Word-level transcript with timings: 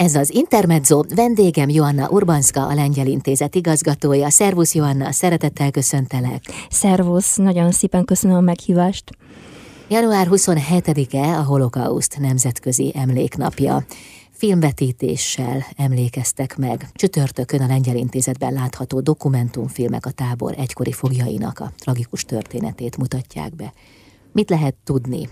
Ez 0.00 0.14
az 0.14 0.34
Intermezzo, 0.34 1.02
vendégem 1.14 1.68
Joanna 1.68 2.08
Urbanska, 2.08 2.66
a 2.66 2.74
Lengyel 2.74 3.06
Intézet 3.06 3.54
igazgatója. 3.54 4.30
Szervusz 4.30 4.74
Joanna, 4.74 5.12
szeretettel 5.12 5.70
köszöntelek. 5.70 6.42
Szervusz, 6.70 7.36
nagyon 7.36 7.72
szépen 7.72 8.04
köszönöm 8.04 8.36
a 8.36 8.40
meghívást. 8.40 9.10
Január 9.88 10.26
27-e 10.30 11.38
a 11.38 11.42
Holokauszt 11.42 12.18
Nemzetközi 12.18 12.92
Emléknapja. 12.94 13.84
Filmvetítéssel 14.30 15.64
emlékeztek 15.76 16.56
meg. 16.56 16.88
Csütörtökön 16.92 17.60
a 17.60 17.66
Lengyel 17.66 17.96
Intézetben 17.96 18.52
látható 18.52 19.00
dokumentumfilmek 19.00 20.06
a 20.06 20.10
tábor 20.10 20.54
egykori 20.58 20.92
fogjainak 20.92 21.58
a 21.58 21.72
tragikus 21.78 22.24
történetét 22.24 22.96
mutatják 22.96 23.56
be. 23.56 23.72
Mit 24.32 24.50
lehet 24.50 24.74
tudni 24.84 25.28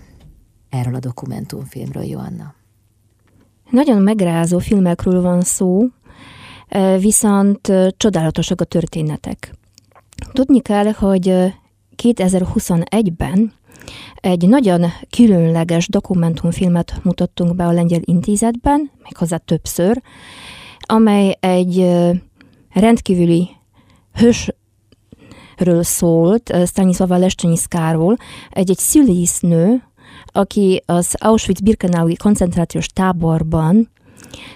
erről 0.69 0.95
a 0.95 0.99
dokumentumfilmről, 0.99 2.03
Joanna? 2.03 2.57
Nagyon 3.69 4.01
megrázó 4.01 4.57
filmekről 4.57 5.21
van 5.21 5.41
szó, 5.41 5.87
viszont 6.99 7.71
csodálatosak 7.97 8.61
a 8.61 8.63
történetek. 8.63 9.53
Tudni 10.33 10.61
kell, 10.61 10.91
hogy 10.91 11.53
2021-ben 12.03 13.53
egy 14.15 14.47
nagyon 14.47 14.85
különleges 15.09 15.87
dokumentumfilmet 15.87 16.99
mutattunk 17.03 17.55
be 17.55 17.65
a 17.65 17.71
Lengyel 17.71 18.01
Intézetben, 18.03 18.91
méghozzá 19.03 19.37
többször, 19.37 20.01
amely 20.79 21.37
egy 21.39 21.89
rendkívüli 22.73 23.49
hősről 24.13 25.83
szólt, 25.83 26.53
Stanislava 26.65 27.17
Leszcsenyiszkáról, 27.17 28.17
egy, 28.49 28.69
egy 28.69 28.77
szülésznő, 28.77 29.83
aki 30.25 30.83
az 30.85 31.15
Auschwitz-Birkenaui 31.17 32.15
koncentrációs 32.15 32.87
táborban 32.87 33.89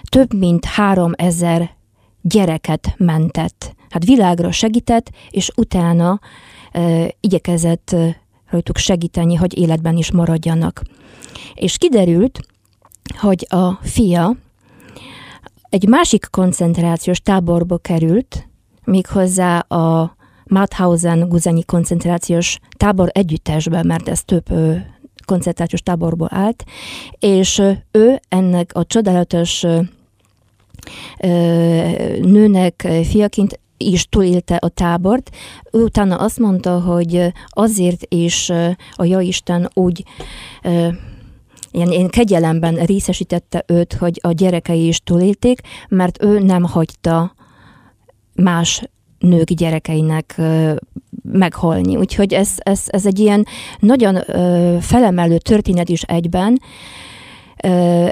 több 0.08 0.34
mint 0.34 0.64
három 0.64 1.12
ezer 1.16 1.70
gyereket 2.22 2.94
mentett. 2.96 3.74
Hát 3.88 4.04
világra 4.04 4.52
segített, 4.52 5.10
és 5.30 5.50
utána 5.56 6.20
uh, 6.74 7.08
igyekezett 7.20 7.96
rajtuk 8.50 8.76
segíteni, 8.76 9.34
hogy 9.34 9.58
életben 9.58 9.96
is 9.96 10.12
maradjanak. 10.12 10.82
És 11.54 11.78
kiderült, 11.78 12.40
hogy 13.18 13.46
a 13.50 13.72
fia 13.82 14.36
egy 15.68 15.88
másik 15.88 16.26
koncentrációs 16.30 17.20
táborba 17.20 17.78
került, 17.78 18.48
méghozzá 18.84 19.58
a 19.58 20.16
Mauthausen 20.44 21.28
guzanyi 21.28 21.64
koncentrációs 21.64 22.58
tábor 22.76 23.10
együttesbe, 23.12 23.82
mert 23.82 24.08
ez 24.08 24.22
több 24.24 24.44
koncentrációs 25.24 25.80
táborból 25.80 26.28
állt, 26.30 26.64
és 27.18 27.62
ő 27.90 28.20
ennek 28.28 28.70
a 28.74 28.84
csodálatos 28.84 29.64
nőnek 32.20 32.88
fiaként 33.04 33.60
is 33.76 34.08
túlélte 34.08 34.56
a 34.56 34.68
tábort. 34.68 35.30
Ő 35.72 35.82
utána 35.82 36.16
azt 36.16 36.38
mondta, 36.38 36.80
hogy 36.80 37.32
azért 37.48 38.14
is 38.14 38.50
a 38.92 39.04
Jaisten 39.04 39.70
úgy 39.74 40.04
ilyen, 41.70 41.90
ilyen 41.90 42.08
kegyelemben 42.08 42.74
részesítette 42.74 43.64
őt, 43.66 43.92
hogy 43.92 44.18
a 44.22 44.32
gyerekei 44.32 44.86
is 44.86 45.00
túlélték, 45.00 45.60
mert 45.88 46.22
ő 46.22 46.38
nem 46.38 46.62
hagyta 46.62 47.34
más 48.34 48.84
nők 49.24 49.48
gyerekeinek 49.52 50.40
meghalni. 51.22 51.96
Úgyhogy 51.96 52.32
ez, 52.32 52.50
ez, 52.56 52.82
ez 52.86 53.06
egy 53.06 53.18
ilyen 53.18 53.46
nagyon 53.78 54.18
felemelő 54.80 55.38
történet 55.38 55.88
is 55.88 56.02
egyben, 56.02 56.58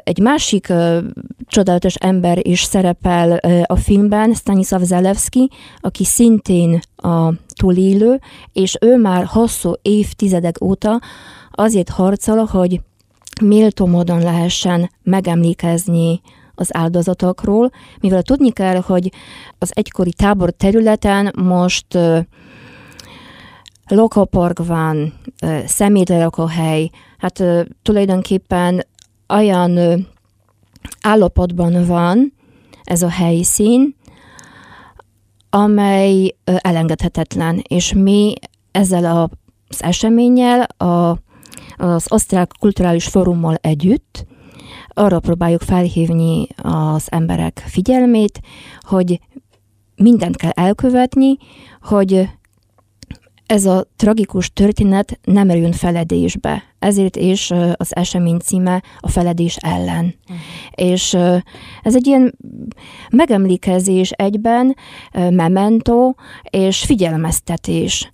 egy 0.04 0.18
másik 0.18 0.72
csodálatos 1.46 1.94
ember 1.94 2.46
is 2.46 2.62
szerepel 2.62 3.40
a 3.66 3.76
filmben, 3.76 4.34
Stanislav 4.34 4.82
Zalewski, 4.82 5.50
aki 5.80 6.04
szintén 6.04 6.80
a 6.96 7.32
túlélő, 7.56 8.20
és 8.52 8.76
ő 8.80 8.96
már 8.96 9.24
hosszú 9.24 9.72
évtizedek 9.82 10.62
óta 10.64 11.00
azért 11.50 11.88
harcol, 11.88 12.44
hogy 12.44 12.80
méltó 13.42 13.86
módon 13.86 14.22
lehessen 14.22 14.90
megemlékezni 15.02 16.20
az 16.62 16.76
áldozatokról, 16.76 17.70
mivel 18.00 18.22
tudni 18.22 18.50
kell, 18.50 18.80
hogy 18.80 19.12
az 19.58 19.70
egykori 19.74 20.12
tábor 20.12 20.50
területen 20.50 21.32
most 21.42 21.98
lakópark 23.86 24.66
van, 24.66 25.12
szemétlerakóhely, 25.66 26.90
hát 27.18 27.42
tulajdonképpen 27.82 28.86
olyan 29.28 29.78
állapotban 31.00 31.86
van 31.86 32.32
ez 32.84 33.02
a 33.02 33.08
helyszín, 33.08 33.96
amely 35.50 36.36
elengedhetetlen, 36.44 37.62
és 37.68 37.92
mi 37.92 38.34
ezzel 38.70 39.28
az 39.70 39.82
eseménnyel, 39.82 40.60
a, 40.62 41.16
az 41.76 42.06
Osztrák 42.08 42.50
Kulturális 42.58 43.06
Fórummal 43.06 43.54
együtt 43.60 44.26
arra 44.94 45.20
próbáljuk 45.20 45.60
felhívni 45.60 46.46
az 46.56 47.06
emberek 47.10 47.64
figyelmét, 47.66 48.40
hogy 48.80 49.20
mindent 49.96 50.36
kell 50.36 50.50
elkövetni, 50.50 51.36
hogy 51.82 52.28
ez 53.46 53.66
a 53.66 53.86
tragikus 53.96 54.50
történet 54.52 55.18
nem 55.24 55.50
erjön 55.50 55.72
feledésbe. 55.72 56.62
Ezért 56.78 57.16
is 57.16 57.50
az 57.74 57.96
esemény 57.96 58.38
címe 58.38 58.82
a 59.00 59.08
feledés 59.08 59.56
ellen. 59.56 60.14
Uh-huh. 60.22 60.38
És 60.74 61.14
ez 61.82 61.94
egy 61.94 62.06
ilyen 62.06 62.34
megemlékezés 63.10 64.10
egyben, 64.10 64.76
memento 65.12 66.14
és 66.50 66.84
figyelmeztetés. 66.84 68.12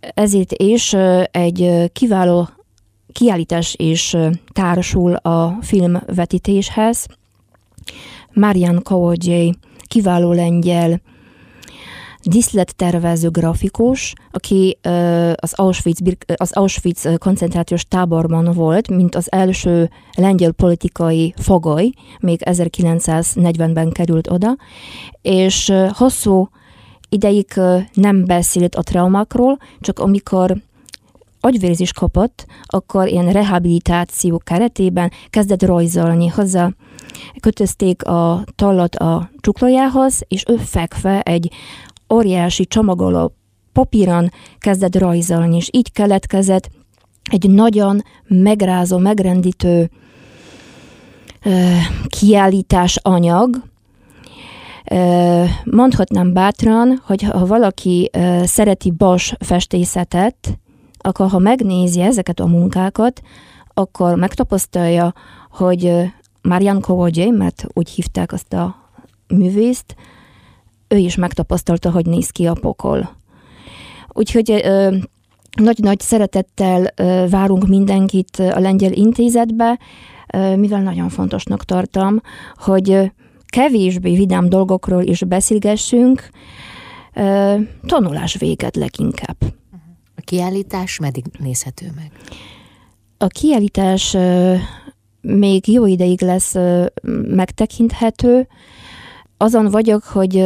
Ezért 0.00 0.52
is 0.52 0.94
egy 1.30 1.90
kiváló 1.92 2.48
kiállítás 3.16 3.74
is 3.78 4.16
társul 4.52 5.14
a 5.14 5.58
filmvetítéshez. 5.60 7.06
Marian 8.32 8.82
Kawodzsé, 8.82 9.52
kiváló 9.86 10.32
lengyel 10.32 11.00
diszlettervező 12.22 13.28
grafikus, 13.30 14.14
aki 14.30 14.78
az 15.34 15.52
Auschwitz, 15.52 16.00
az 16.36 16.52
Auschwitz 16.52 17.08
koncentrációs 17.18 17.84
táborban 17.84 18.52
volt, 18.52 18.88
mint 18.88 19.14
az 19.14 19.32
első 19.32 19.90
lengyel 20.16 20.52
politikai 20.52 21.34
fogoly, 21.36 21.92
még 22.20 22.40
1940-ben 22.44 23.90
került 23.90 24.30
oda, 24.30 24.56
és 25.22 25.72
hosszú 25.92 26.48
ideig 27.08 27.46
nem 27.94 28.24
beszélt 28.24 28.74
a 28.74 28.82
traumákról, 28.82 29.58
csak 29.80 29.98
amikor 29.98 30.56
agyvérzés 31.46 31.92
kapott, 31.92 32.46
akkor 32.64 33.08
ilyen 33.08 33.32
rehabilitáció 33.32 34.40
keretében 34.44 35.10
kezdett 35.30 35.62
rajzolni 35.62 36.26
hozzá. 36.26 36.70
Kötözték 37.40 38.04
a 38.04 38.44
tallat 38.56 38.96
a 38.96 39.30
csuklójához, 39.40 40.20
és 40.28 40.44
ő 40.48 40.56
fekve 40.56 41.20
egy 41.20 41.50
óriási 42.14 42.66
csomagoló 42.66 43.32
papíron 43.72 44.30
kezdett 44.58 44.96
rajzolni, 44.98 45.56
és 45.56 45.68
így 45.72 45.92
keletkezett 45.92 46.70
egy 47.30 47.50
nagyon 47.50 48.02
megrázó, 48.26 48.98
megrendítő 48.98 49.90
kiállítás 52.08 52.98
anyag, 53.02 53.62
mondhatnám 55.64 56.32
bátran, 56.32 57.02
hogy 57.06 57.22
ha 57.22 57.46
valaki 57.46 58.10
szereti 58.44 58.90
Bas 58.90 59.34
festészetet, 59.38 60.58
akkor 61.06 61.28
ha 61.28 61.38
megnézi 61.38 62.00
ezeket 62.00 62.40
a 62.40 62.46
munkákat, 62.46 63.22
akkor 63.74 64.14
megtapasztalja, 64.14 65.12
hogy 65.50 65.92
Marian 66.42 66.80
Kowodzsé, 66.80 67.30
mert 67.30 67.66
úgy 67.72 67.90
hívták 67.90 68.32
azt 68.32 68.52
a 68.52 68.76
művészt, 69.28 69.94
ő 70.88 70.96
is 70.96 71.16
megtapasztalta, 71.16 71.90
hogy 71.90 72.06
néz 72.06 72.30
ki 72.30 72.46
a 72.46 72.56
pokol. 72.60 73.16
Úgyhogy 74.08 74.64
nagy-nagy 75.56 76.00
szeretettel 76.00 76.92
várunk 77.28 77.66
mindenkit 77.66 78.38
a 78.38 78.58
lengyel 78.58 78.92
intézetbe, 78.92 79.78
mivel 80.56 80.82
nagyon 80.82 81.08
fontosnak 81.08 81.64
tartom, 81.64 82.20
hogy 82.56 83.12
kevésbé 83.46 84.14
vidám 84.14 84.48
dolgokról 84.48 85.02
is 85.02 85.24
beszélgessünk, 85.24 86.28
tanulás 87.86 88.36
véget 88.36 88.76
leginkább. 88.76 89.36
Kiállítás 90.26 90.98
meddig 90.98 91.24
nézhető 91.38 91.92
meg? 91.96 92.10
A 93.18 93.26
kiállítás 93.26 94.16
még 95.20 95.68
jó 95.68 95.86
ideig 95.86 96.22
lesz 96.22 96.54
megtekinthető. 97.26 98.48
Azon 99.36 99.70
vagyok, 99.70 100.04
hogy 100.04 100.44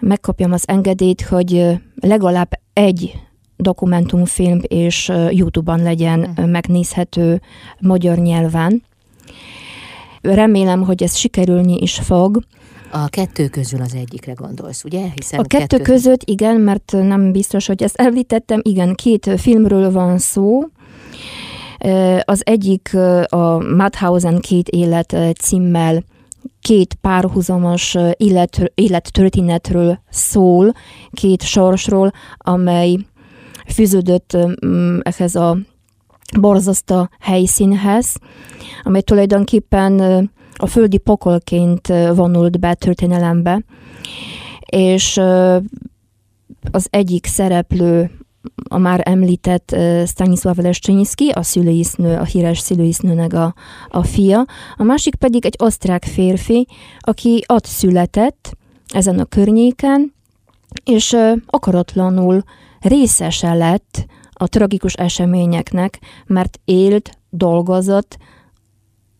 megkapjam 0.00 0.52
az 0.52 0.68
engedélyt, 0.68 1.22
hogy 1.22 1.78
legalább 1.94 2.50
egy 2.72 3.20
dokumentumfilm 3.56 4.60
és 4.62 5.12
YouTube-on 5.30 5.82
legyen 5.82 6.38
megnézhető 6.46 7.40
magyar 7.80 8.18
nyelven. 8.18 8.82
remélem, 10.20 10.82
hogy 10.82 11.02
ez 11.02 11.16
sikerülni 11.16 11.76
is 11.76 11.94
fog. 11.94 12.42
A 12.90 13.08
kettő 13.08 13.48
közül 13.48 13.80
az 13.80 13.94
egyikre 13.94 14.32
gondolsz, 14.32 14.84
ugye? 14.84 15.06
Hiszen 15.14 15.40
a 15.40 15.42
kettő, 15.42 15.66
kettő 15.66 15.82
között 15.82 16.22
igen, 16.24 16.60
mert 16.60 16.92
nem 16.92 17.32
biztos, 17.32 17.66
hogy 17.66 17.82
ezt 17.82 17.96
említettem, 17.96 18.60
igen, 18.62 18.94
két 18.94 19.30
filmről 19.36 19.92
van 19.92 20.18
szó. 20.18 20.60
Az 22.20 22.42
egyik 22.44 22.94
a 23.26 23.58
Madhausen 23.76 24.40
két 24.40 24.68
élet 24.68 25.16
címmel 25.40 26.04
két 26.60 26.94
párhuzamos 26.94 27.96
élet, 28.16 28.72
élettörténetről 28.74 29.98
szól, 30.10 30.72
két 31.12 31.42
sorsról, 31.42 32.10
amely 32.36 32.98
fűződött 33.66 34.36
ehhez 35.00 35.34
a 35.34 35.58
borzasztó 36.40 37.08
helyszínhez, 37.20 38.16
amely 38.82 39.00
tulajdonképpen 39.00 40.30
a 40.60 40.66
földi 40.66 40.98
pokolként 40.98 41.86
vonult 42.14 42.60
be 42.60 42.74
történelembe, 42.74 43.62
és 44.66 45.20
az 46.70 46.86
egyik 46.90 47.26
szereplő 47.26 48.10
a 48.68 48.78
már 48.78 49.00
említett 49.04 49.76
Stanisław 50.06 50.62
Leszczyński, 50.62 51.28
a 51.28 51.42
szülőisznő, 51.42 52.16
a 52.16 52.24
híres 52.24 52.58
szülőisznőnek 52.58 53.32
a, 53.32 53.54
a 53.88 54.02
fia, 54.02 54.44
a 54.76 54.82
másik 54.82 55.14
pedig 55.14 55.46
egy 55.46 55.56
osztrák 55.58 56.04
férfi, 56.04 56.66
aki 56.98 57.44
ott 57.46 57.64
született 57.64 58.56
ezen 58.88 59.18
a 59.18 59.24
környéken, 59.24 60.14
és 60.84 61.16
akaratlanul 61.46 62.42
részese 62.80 63.54
lett 63.54 64.06
a 64.32 64.48
tragikus 64.48 64.92
eseményeknek, 64.92 65.98
mert 66.26 66.60
élt, 66.64 67.18
dolgozott, 67.30 68.16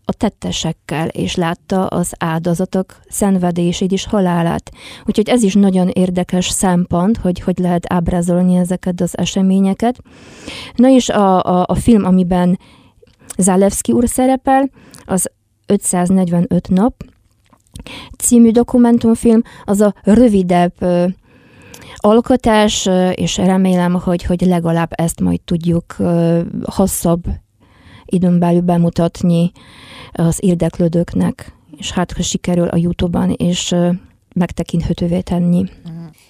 a 0.08 0.12
tettesekkel, 0.12 1.08
és 1.08 1.34
látta 1.34 1.87
az 1.87 2.12
áldozatok 2.19 2.96
szenvedését 3.08 3.93
és 3.93 4.06
halálát. 4.06 4.70
Úgyhogy 5.05 5.28
ez 5.28 5.43
is 5.43 5.55
nagyon 5.55 5.88
érdekes 5.88 6.49
szempont, 6.49 7.16
hogy 7.16 7.40
hogy 7.40 7.58
lehet 7.58 7.93
ábrázolni 7.93 8.56
ezeket 8.56 9.00
az 9.00 9.19
eseményeket. 9.19 9.99
Na 10.75 10.88
és 10.88 11.08
a, 11.08 11.43
a, 11.43 11.64
a 11.69 11.75
film, 11.75 12.05
amiben 12.05 12.58
Zalewski 13.37 13.93
úr 13.93 14.08
szerepel, 14.08 14.70
az 15.05 15.31
545 15.66 16.69
nap 16.69 16.94
című 18.19 18.50
dokumentumfilm, 18.50 19.43
az 19.64 19.81
a 19.81 19.94
rövidebb 20.02 20.72
ö, 20.78 21.06
alkotás, 21.96 22.88
és 23.14 23.37
remélem, 23.37 23.94
hogy, 23.94 24.22
hogy 24.22 24.40
legalább 24.40 24.90
ezt 24.90 25.20
majd 25.20 25.40
tudjuk 25.40 25.94
ö, 25.99 26.40
hosszabb 26.64 27.25
időn 28.10 28.38
belül 28.38 28.60
bemutatni 28.60 29.52
az 30.12 30.38
érdeklődőknek, 30.40 31.52
és 31.76 31.90
hát 31.93 32.12
ha 32.12 32.22
sikerül 32.22 32.69
a 32.69 32.76
Youtube-ban, 32.76 33.31
és 33.31 33.75
megtekinthetővé 34.34 35.20
tenni. 35.20 35.64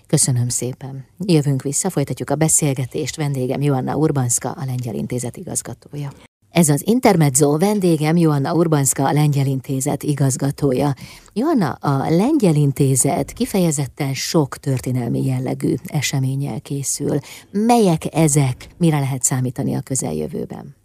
Köszönöm 0.07 0.49
szépen. 0.49 1.05
Jövünk 1.19 1.63
vissza, 1.63 1.91
folytatjuk 1.91 2.31
a 2.31 2.35
beszélgetést. 2.35 3.17
Vendégem 3.17 3.61
Joanna 3.61 3.97
Urbanska, 3.97 4.51
a 4.51 4.65
Lengyel 4.65 4.95
Intézet 4.95 5.37
igazgatója. 5.37 6.13
Ez 6.51 6.69
az 6.69 6.83
Intermezzo 6.87 7.59
vendégem 7.59 8.17
Joanna 8.17 8.55
Urbanska, 8.55 9.07
a 9.07 9.13
Lengyel 9.13 9.47
Intézet 9.47 10.03
igazgatója. 10.03 10.95
Joanna, 11.33 11.71
a 11.71 12.11
Lengyel 12.11 12.55
Intézet 12.55 13.33
kifejezetten 13.33 14.15
sok 14.15 14.57
történelmi 14.57 15.25
jellegű 15.25 15.75
eseménnyel 15.85 16.61
készül. 16.61 17.19
Melyek 17.51 18.15
ezek? 18.15 18.69
Mire 18.77 18.99
lehet 18.99 19.23
számítani 19.23 19.75
a 19.75 19.81
közeljövőben? 19.81 20.77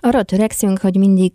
Arra 0.00 0.22
törekszünk, 0.22 0.78
hogy 0.78 0.96
mindig 0.96 1.32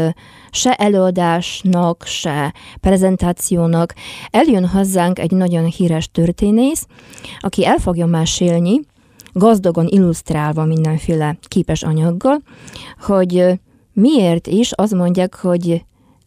se 0.51 0.75
előadásnak, 0.75 2.03
se 2.07 2.55
prezentációnak. 2.81 3.95
Eljön 4.31 4.67
hozzánk 4.67 5.19
egy 5.19 5.31
nagyon 5.31 5.65
híres 5.65 6.11
történész, 6.13 6.87
aki 7.41 7.67
el 7.67 7.79
fogja 7.79 8.07
mesélni, 8.07 8.81
gazdagon 9.33 9.87
illusztrálva 9.87 10.65
mindenféle 10.65 11.39
képes 11.49 11.83
anyaggal, 11.83 12.43
hogy 13.01 13.61
miért 13.93 14.47
is 14.47 14.73
azt 14.73 14.95
mondják, 14.95 15.35
hogy 15.35 15.85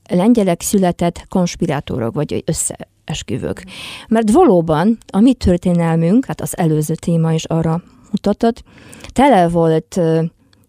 lengyelek 0.10 0.62
született 0.62 1.25
konspirátorok, 1.30 2.13
vagy 2.13 2.44
összeesküvők. 2.45 3.65
Mert 4.07 4.31
valóban 4.31 4.98
a 5.07 5.19
mi 5.19 5.33
történelmünk, 5.33 6.25
hát 6.25 6.42
az 6.42 6.57
előző 6.57 6.95
téma 6.95 7.33
is 7.33 7.45
arra 7.45 7.81
mutatott, 8.12 8.63
tele 9.12 9.48
volt 9.48 10.00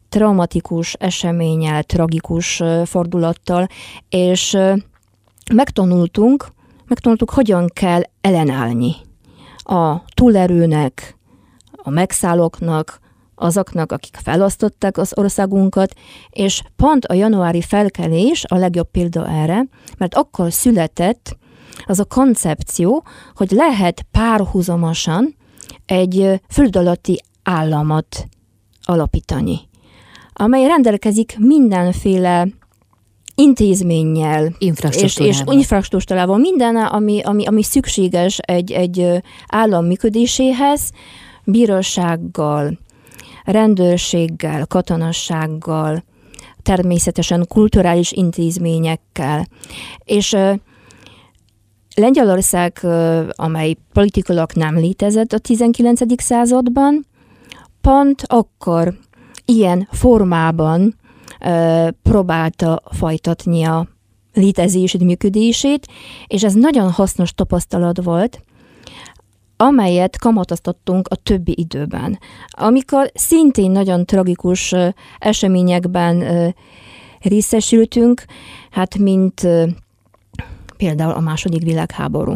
traumatikus 0.09 0.93
eseményel, 0.93 1.83
tragikus 1.83 2.63
fordulattal, 2.85 3.67
és 4.09 4.57
megtanultunk, 5.53 6.47
megtanultuk, 6.87 7.31
hogyan 7.31 7.67
kell 7.73 8.03
ellenállni 8.21 8.95
a 9.57 10.05
túlerőnek, 10.15 11.17
a 11.73 11.91
megszállóknak, 11.91 13.01
azoknak, 13.35 13.93
akik 13.93 14.17
felosztották 14.23 14.99
az 14.99 15.13
országunkat, 15.17 15.95
és 16.31 16.63
pont 16.77 17.05
a 17.05 17.15
januári 17.15 17.61
felkelés 17.61 18.45
a 18.49 18.57
legjobb 18.57 18.91
példa 18.91 19.29
erre, 19.29 19.67
mert 19.99 20.15
akkor 20.15 20.53
született 20.53 21.37
az 21.87 21.99
a 21.99 22.05
koncepció, 22.05 23.05
hogy 23.35 23.51
lehet 23.51 24.07
párhuzamosan 24.11 25.37
egy 25.87 26.41
föld 26.49 26.77
alatti 26.77 27.23
államot 27.43 28.27
alapítani, 28.83 29.61
amely 30.33 30.67
rendelkezik 30.67 31.37
mindenféle 31.39 32.49
intézménnyel 33.35 34.53
és, 34.91 35.19
és 35.19 35.43
infrastruktúrával, 35.47 36.39
minden, 36.39 36.77
ami, 36.77 37.21
ami, 37.23 37.47
ami 37.47 37.63
szükséges 37.63 38.39
egy, 38.39 38.73
egy 38.73 39.23
állam 39.47 39.87
működéséhez, 39.87 40.91
bírósággal, 41.45 42.79
rendőrséggel, 43.45 44.67
katonassággal, 44.67 46.05
természetesen 46.63 47.47
kulturális 47.49 48.13
intézményekkel. 48.13 49.47
És 50.05 50.37
Lengyelország, 51.95 52.81
amely 53.31 53.77
politikailag 53.93 54.51
nem 54.55 54.77
létezett 54.77 55.33
a 55.33 55.39
19. 55.39 56.23
században, 56.23 57.07
pont 57.81 58.23
akkor 58.27 58.95
ilyen 59.45 59.89
formában 59.91 60.95
próbálta 62.03 62.83
folytatni 62.91 63.65
a 63.65 63.89
létezését, 64.33 65.03
működését, 65.03 65.87
és 66.27 66.45
ez 66.45 66.55
nagyon 66.55 66.91
hasznos 66.91 67.33
tapasztalat 67.33 68.03
volt, 68.03 68.43
amelyet 69.57 70.19
kamatoztattunk 70.19 71.09
a 71.09 71.15
többi 71.15 71.55
időben. 71.57 72.19
Amikor 72.51 73.11
szintén 73.15 73.71
nagyon 73.71 74.07
tragikus 74.07 74.75
eseményekben 75.19 76.25
részesültünk, 77.21 78.25
hát 78.71 78.99
mint 78.99 79.47
például 80.77 81.13
a 81.13 81.21
második 81.21 81.63
világháború. 81.63 82.33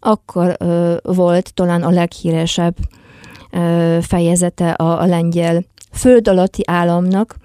Akkor 0.00 0.56
volt 1.02 1.54
talán 1.54 1.82
a 1.82 1.90
leghíresebb 1.90 2.76
fejezete 4.00 4.70
a 4.70 5.06
lengyel 5.06 5.64
föld 5.92 6.28
alatti 6.28 6.62
államnak, 6.66 7.36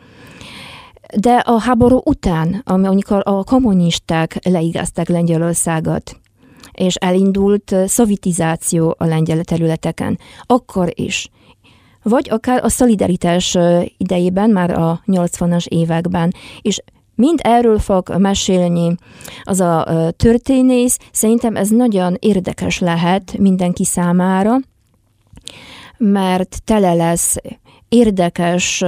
De 1.16 1.32
a 1.32 1.60
háború 1.60 2.02
után, 2.06 2.62
amikor 2.66 3.22
a 3.26 3.44
kommunisták 3.44 4.40
leigázták 4.44 5.08
Lengyelországot, 5.08 6.20
és 6.80 6.96
elindult 6.96 7.76
szovitizáció 7.86 8.96
a 8.98 9.06
lengyel 9.06 9.44
területeken, 9.44 10.20
akkor 10.46 10.92
is 10.96 11.30
vagy 12.04 12.30
akár 12.30 12.64
a 12.64 12.70
szolidaritás 12.70 13.58
idejében, 13.98 14.50
már 14.50 14.72
a 14.72 15.02
80-as 15.06 15.68
években, 15.68 16.34
és 16.62 16.82
mind 17.16 17.40
erről 17.44 17.80
fog 17.80 18.16
mesélni 18.18 18.96
az 19.44 19.60
a 19.60 19.86
történész. 20.18 20.98
Szerintem 21.12 21.56
ez 21.56 21.70
nagyon 21.70 22.16
érdekes 22.20 22.80
lehet 22.80 23.38
mindenki 23.38 23.86
számára, 23.86 24.56
mert 25.98 26.62
tele 26.66 26.94
lesz 26.94 27.36
érdekes 27.90 28.84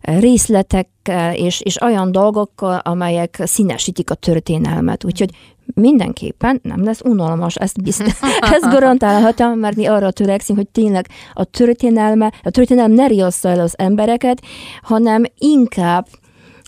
részletekkel 0.00 1.34
és, 1.34 1.60
és 1.60 1.80
olyan 1.80 2.12
dolgokkal, 2.12 2.78
amelyek 2.78 3.42
színesítik 3.44 4.10
a 4.10 4.14
történelmet. 4.14 5.04
Úgyhogy 5.04 5.30
mindenképpen 5.74 6.60
nem 6.62 6.84
lesz 6.84 7.00
unalmas, 7.04 7.54
ezt, 7.56 7.82
biztos, 7.82 8.20
ezt 8.54 8.70
garantálhatom, 8.70 9.58
mert 9.58 9.76
mi 9.76 9.86
arra 9.86 10.10
törekszünk, 10.10 10.58
hogy 10.58 10.68
tényleg 10.68 11.06
a 11.32 11.44
történelme, 11.44 12.32
a 12.42 12.50
történelem 12.50 12.92
ne 12.92 13.06
riassza 13.06 13.48
el 13.48 13.60
az 13.60 13.74
embereket, 13.78 14.42
hanem 14.82 15.24
inkább 15.38 16.06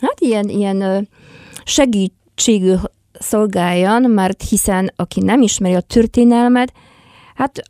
hát 0.00 0.20
ilyen, 0.20 0.48
ilyen 0.48 1.08
segítségű 1.64 2.74
szolgáljon, 3.12 4.02
mert 4.02 4.42
hiszen 4.48 4.92
aki 4.96 5.20
nem 5.20 5.42
ismeri 5.42 5.74
a 5.74 5.80
történelmet, 5.80 6.72
hát 7.34 7.62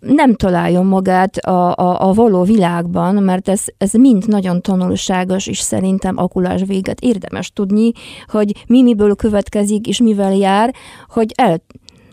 nem 0.00 0.34
találjon 0.34 0.86
magát 0.86 1.36
a, 1.36 1.74
a, 1.74 2.08
a 2.08 2.12
való 2.12 2.42
világban, 2.42 3.22
mert 3.22 3.48
ez, 3.48 3.64
ez 3.78 3.92
mind 3.92 4.28
nagyon 4.28 4.60
tanulságos, 4.60 5.46
és 5.46 5.58
szerintem 5.58 6.18
akulás 6.18 6.62
véget 6.66 7.00
érdemes 7.00 7.52
tudni, 7.52 7.92
hogy 8.26 8.64
mi 8.66 8.82
miből 8.82 9.14
következik, 9.14 9.86
és 9.86 10.00
mivel 10.00 10.34
jár, 10.34 10.74
hogy 11.08 11.32
el 11.34 11.62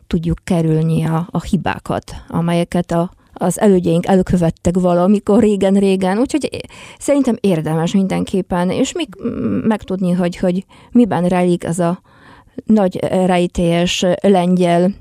tudjuk 0.07 0.37
kerülni 0.43 1.05
a, 1.05 1.27
a 1.31 1.41
hibákat, 1.41 2.15
amelyeket 2.27 2.91
a, 2.91 3.11
az 3.33 3.59
elődjeink 3.59 4.05
elkövettek 4.05 4.79
valamikor 4.79 5.39
régen-régen, 5.39 6.17
úgyhogy 6.17 6.49
szerintem 6.99 7.35
érdemes 7.39 7.93
mindenképpen, 7.93 8.69
és 8.69 8.93
még 8.93 9.07
megtudni, 9.63 10.11
hogy, 10.11 10.37
hogy 10.37 10.65
miben 10.91 11.27
rejlik 11.27 11.63
ez 11.63 11.79
a 11.79 12.01
nagy 12.65 12.95
rejtélyes 13.25 14.05
lengyel 14.21 14.93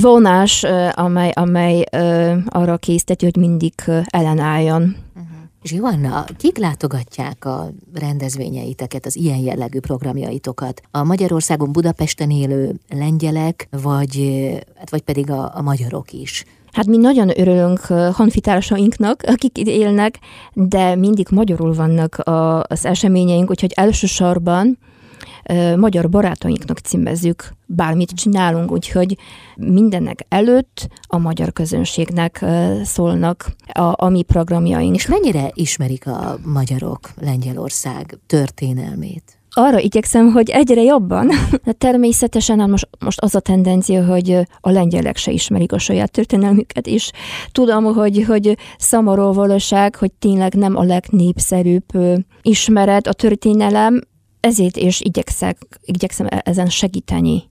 vonás, 0.00 0.64
amely, 0.92 1.30
amely 1.34 1.84
arra 2.46 2.76
készíteti, 2.76 3.24
hogy 3.24 3.36
mindig 3.36 3.72
ellenálljon. 4.04 4.82
Uh-huh. 4.82 5.30
És 5.62 5.72
Joanna, 5.72 6.24
kik 6.36 6.58
látogatják 6.58 7.44
a 7.44 7.70
rendezvényeiteket, 7.94 9.06
az 9.06 9.16
ilyen 9.16 9.38
jellegű 9.38 9.80
programjaitokat? 9.80 10.80
A 10.90 11.02
Magyarországon 11.02 11.72
Budapesten 11.72 12.30
élő 12.30 12.74
lengyelek, 12.88 13.68
vagy, 13.82 14.40
hát 14.78 14.90
vagy 14.90 15.02
pedig 15.02 15.30
a, 15.30 15.50
a 15.54 15.62
magyarok 15.62 16.12
is? 16.12 16.44
Hát 16.72 16.86
mi 16.86 16.96
nagyon 16.96 17.40
örülünk 17.40 17.80
honfitársainknak, 18.12 19.22
akik 19.26 19.58
itt 19.58 19.66
élnek, 19.66 20.18
de 20.52 20.94
mindig 20.96 21.26
magyarul 21.30 21.74
vannak 21.74 22.22
az 22.68 22.86
eseményeink, 22.86 23.50
úgyhogy 23.50 23.72
elsősorban 23.74 24.78
magyar 25.76 26.08
barátainknak 26.08 26.78
címezzük, 26.78 27.52
bármit 27.66 28.10
csinálunk, 28.10 28.72
úgyhogy 28.72 29.16
mindennek 29.56 30.26
előtt 30.28 30.88
a 31.06 31.18
magyar 31.18 31.52
közönségnek 31.52 32.44
szólnak 32.82 33.52
a, 33.72 34.04
a 34.04 34.08
mi 34.08 34.22
programjaink. 34.22 34.94
És 34.94 35.06
mennyire 35.06 35.50
ismerik 35.54 36.06
a 36.06 36.38
magyarok 36.44 37.10
Lengyelország 37.20 38.18
történelmét? 38.26 39.36
arra 39.54 39.78
igyekszem, 39.78 40.32
hogy 40.32 40.50
egyre 40.50 40.82
jobban. 40.82 41.30
Természetesen 41.78 42.60
hát 42.60 42.68
most, 42.68 42.88
most 42.98 43.20
az 43.20 43.34
a 43.34 43.40
tendencia, 43.40 44.04
hogy 44.04 44.38
a 44.60 44.70
lengyelek 44.70 45.16
se 45.16 45.30
ismerik 45.30 45.72
a 45.72 45.78
saját 45.78 46.10
történelmüket, 46.10 46.86
és 46.86 47.10
tudom, 47.52 47.84
hogy, 47.84 48.24
hogy 48.26 48.56
szomorú 48.78 49.32
valóság, 49.32 49.96
hogy 49.96 50.12
tényleg 50.12 50.54
nem 50.54 50.76
a 50.76 50.82
legnépszerűbb 50.82 51.84
ismeret 52.42 53.06
a 53.06 53.12
történelem, 53.12 54.00
ezért 54.42 54.76
is 54.76 55.00
igyekszek, 55.00 55.58
igyekszem 55.84 56.26
e-, 56.30 56.42
ezen 56.44 56.68
segíteni 56.68 57.42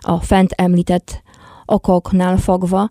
a 0.00 0.20
fent 0.20 0.52
említett 0.52 1.22
okoknál 1.64 2.36
fogva, 2.36 2.88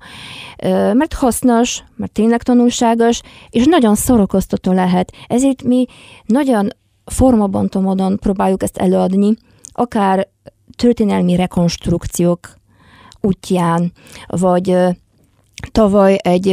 mert 0.94 1.14
hasznos, 1.14 1.84
mert 1.96 2.12
tényleg 2.12 2.44
tanulságos, 2.44 3.22
és 3.50 3.66
nagyon 3.66 3.96
szórakoztató 3.96 4.72
lehet. 4.72 5.12
Ezért 5.28 5.64
mi 5.64 5.86
nagyon 6.26 6.70
formabontó 7.06 7.80
módon 7.80 8.18
próbáljuk 8.18 8.64
ezt 8.64 8.78
előadni, 8.78 9.36
akár 9.72 10.28
történelmi 10.76 11.36
rekonstrukciók 11.36 12.58
útján, 13.22 13.92
vagy 14.28 14.78
tavaly 15.72 16.18
egy 16.22 16.48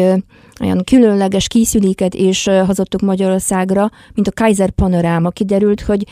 olyan 0.61 0.85
különleges 0.85 1.49
készüléket 1.49 2.14
is 2.14 2.44
hazottuk 2.44 3.00
Magyarországra, 3.00 3.90
mint 4.14 4.28
a 4.28 4.32
Kaiser 4.32 4.71
Panoráma. 4.71 5.30
Kiderült, 5.30 5.80
hogy 5.80 6.06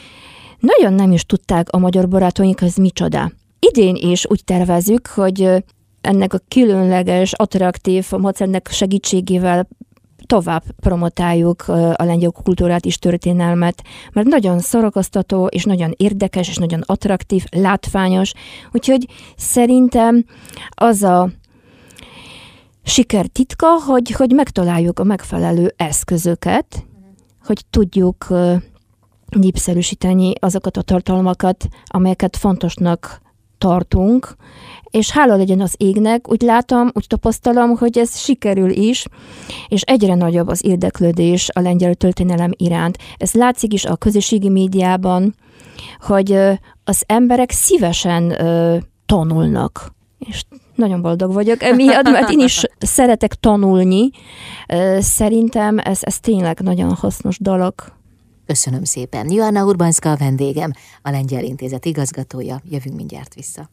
nagyon 0.60 0.92
nem 0.92 1.12
is 1.12 1.24
tudták 1.24 1.66
a 1.70 1.78
magyar 1.78 2.08
barátaink, 2.08 2.60
ez 2.60 2.74
micsoda. 2.74 3.32
Idén 3.58 3.94
is 3.94 4.26
úgy 4.26 4.44
tervezük, 4.44 5.06
hogy 5.06 5.64
ennek 6.00 6.34
a 6.34 6.40
különleges, 6.48 7.32
attraktív 7.32 8.10
módszernek 8.10 8.68
segítségével 8.70 9.68
tovább 10.26 10.62
promotáljuk 10.80 11.68
a 11.68 12.04
lengyel 12.04 12.30
kultúrát 12.30 12.84
és 12.84 12.98
történelmet, 12.98 13.82
mert 14.12 14.26
nagyon 14.26 14.58
szórakoztató, 14.58 15.46
és 15.46 15.64
nagyon 15.64 15.94
érdekes, 15.96 16.48
és 16.48 16.56
nagyon 16.56 16.82
attraktív, 16.86 17.44
látványos, 17.50 18.32
úgyhogy 18.72 19.06
szerintem 19.36 20.24
az 20.68 21.02
a 21.02 21.30
siker 22.82 23.26
titka, 23.26 23.66
hogy, 23.86 24.10
hogy 24.10 24.32
megtaláljuk 24.32 24.98
a 24.98 25.04
megfelelő 25.04 25.74
eszközöket, 25.76 26.86
hogy 27.44 27.64
tudjuk 27.70 28.26
népszerűsíteni 29.34 30.32
azokat 30.40 30.76
a 30.76 30.82
tartalmakat, 30.82 31.68
amelyeket 31.86 32.36
fontosnak 32.36 33.20
tartunk, 33.58 34.36
és 34.90 35.10
hála 35.10 35.36
legyen 35.36 35.60
az 35.60 35.74
égnek, 35.76 36.30
úgy 36.30 36.42
látom, 36.42 36.90
úgy 36.92 37.06
tapasztalom, 37.06 37.76
hogy 37.76 37.98
ez 37.98 38.18
sikerül 38.18 38.70
is, 38.70 39.06
és 39.68 39.82
egyre 39.82 40.14
nagyobb 40.14 40.48
az 40.48 40.64
érdeklődés 40.64 41.48
a 41.52 41.60
lengyel 41.60 41.94
történelem 41.94 42.50
iránt. 42.56 42.98
Ez 43.16 43.32
látszik 43.32 43.72
is 43.72 43.84
a 43.84 43.96
közösségi 43.96 44.48
médiában, 44.48 45.34
hogy 46.00 46.32
az 46.84 47.02
emberek 47.06 47.50
szívesen 47.50 48.36
tanulnak, 49.06 49.94
és 50.18 50.44
nagyon 50.74 51.02
boldog 51.02 51.32
vagyok 51.32 51.62
emiatt, 51.62 52.10
mert 52.10 52.30
én 52.30 52.40
is 52.40 52.62
szeretek 52.78 53.34
tanulni. 53.34 54.10
Szerintem 54.98 55.78
ez, 55.78 55.98
ez 56.02 56.20
tényleg 56.20 56.60
nagyon 56.60 56.94
hasznos 56.94 57.38
dolog. 57.38 57.74
Köszönöm 58.50 58.84
szépen. 58.84 59.30
Joanna 59.30 59.64
Urbanska 59.64 60.10
a 60.10 60.16
vendégem, 60.16 60.72
a 61.02 61.10
Lengyel 61.10 61.44
Intézet 61.44 61.84
igazgatója. 61.84 62.60
Jövünk 62.70 62.96
mindjárt 62.96 63.34
vissza. 63.34 63.70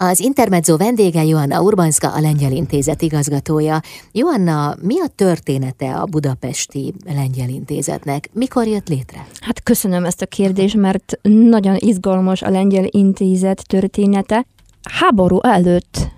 Az 0.00 0.20
Intermezzo 0.20 0.76
vendége 0.76 1.24
Joanna 1.24 1.62
Urbanska, 1.62 2.12
a 2.12 2.20
Lengyel 2.20 2.52
Intézet 2.52 3.02
igazgatója. 3.02 3.80
Joanna, 4.12 4.74
mi 4.82 5.00
a 5.00 5.06
története 5.14 5.94
a 5.94 6.04
Budapesti 6.04 6.94
Lengyel 7.04 7.48
Intézetnek? 7.48 8.30
Mikor 8.32 8.66
jött 8.66 8.88
létre? 8.88 9.26
Hát 9.40 9.62
köszönöm 9.62 10.04
ezt 10.04 10.22
a 10.22 10.26
kérdést, 10.26 10.76
mert 10.76 11.18
nagyon 11.22 11.76
izgalmas 11.78 12.42
a 12.42 12.50
Lengyel 12.50 12.86
Intézet 12.86 13.66
története. 13.66 14.46
Háború 14.82 15.40
előtt 15.42 16.08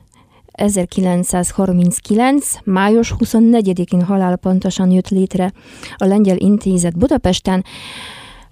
1939. 0.63 2.55
május 2.65 3.15
24-én 3.19 4.03
halálpontosan 4.03 4.91
jött 4.91 5.09
létre 5.09 5.53
a 5.97 6.05
Lengyel 6.05 6.37
Intézet 6.37 6.99
Budapesten, 6.99 7.65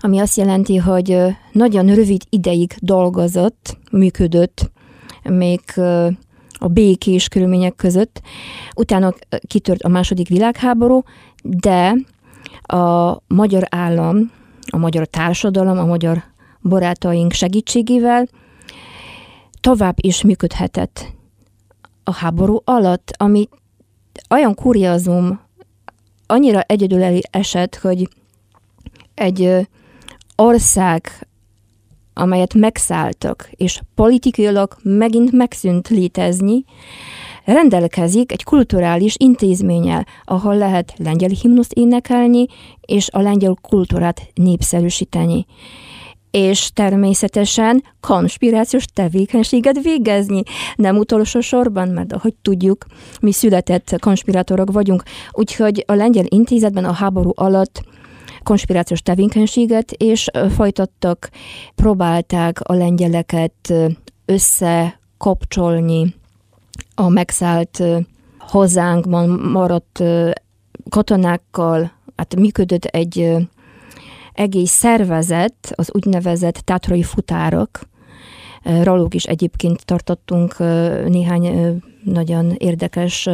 ami 0.00 0.18
azt 0.18 0.36
jelenti, 0.36 0.76
hogy 0.76 1.18
nagyon 1.52 1.94
rövid 1.94 2.22
ideig 2.30 2.74
dolgozott, 2.78 3.78
működött, 3.90 4.70
még 5.22 5.60
a 6.58 6.68
békés 6.68 7.28
körülmények 7.28 7.74
között. 7.74 8.20
Utána 8.76 9.14
kitört 9.46 9.82
a 9.82 9.88
második 9.88 10.28
világháború, 10.28 11.02
de 11.42 11.94
a 12.62 13.16
magyar 13.26 13.62
állam, 13.68 14.32
a 14.70 14.76
magyar 14.76 15.06
társadalom, 15.06 15.78
a 15.78 15.84
magyar 15.84 16.22
barátaink 16.62 17.32
segítségével 17.32 18.26
tovább 19.60 19.94
is 20.00 20.22
működhetett 20.22 21.18
a 22.04 22.12
háború 22.12 22.61
alatt, 22.64 23.12
ami 23.16 23.49
olyan 24.30 24.54
kuriózum, 24.54 25.40
annyira 26.26 26.61
egyedül 26.61 27.21
esett, 27.30 27.76
hogy 27.76 28.09
egy 29.14 29.69
ország, 30.37 31.26
amelyet 32.14 32.54
megszálltak, 32.54 33.50
és 33.50 33.80
politikailag 33.95 34.76
megint 34.83 35.33
megszűnt 35.33 35.88
létezni, 35.88 36.64
rendelkezik 37.45 38.33
egy 38.33 38.45
kulturális 38.45 39.14
intézménnyel, 39.19 40.07
ahol 40.25 40.57
lehet 40.57 40.92
lengyel 40.97 41.28
himnuszt 41.28 41.73
énekelni, 41.73 42.47
és 42.80 43.09
a 43.12 43.21
lengyel 43.21 43.57
kultúrát 43.62 44.30
népszerűsíteni 44.35 45.47
és 46.30 46.70
természetesen 46.72 47.84
konspirációs 48.00 48.84
tevékenységet 48.84 49.82
végezni. 49.82 50.42
Nem 50.76 50.96
utolsó 50.96 51.40
sorban, 51.40 51.88
mert 51.88 52.12
ahogy 52.12 52.34
tudjuk, 52.42 52.84
mi 53.20 53.32
született 53.32 53.96
konspirátorok 53.99 54.72
vagyunk, 54.72 55.02
úgyhogy 55.30 55.84
a 55.87 55.92
lengyel 55.92 56.25
intézetben 56.28 56.84
a 56.84 56.92
háború 56.92 57.32
alatt 57.34 57.82
konspirációs 58.42 59.02
tevékenységet, 59.02 59.92
és 59.92 60.26
folytattak, 60.54 61.30
próbálták 61.75 62.60
a 62.60 62.75
lengyeleket 62.75 63.72
összekapcsolni 64.25 66.14
a 66.94 67.08
megszállt 67.08 67.82
hozzánkban 68.38 69.28
maradt 69.28 70.02
katonákkal, 70.88 71.92
hát 72.16 72.37
működött 72.37 72.84
egy 72.84 73.37
egész 74.40 74.70
szervezet, 74.70 75.73
az 75.75 75.90
úgynevezett 75.92 76.54
tátrai 76.54 77.02
futárok, 77.02 77.80
róluk 78.82 79.14
is 79.14 79.25
egyébként 79.25 79.85
tartottunk 79.85 80.59
néhány 81.09 81.76
nagyon 82.04 82.54
érdekes 82.59 83.28